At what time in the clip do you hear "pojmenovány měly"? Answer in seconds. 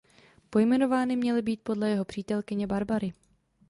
0.49-1.41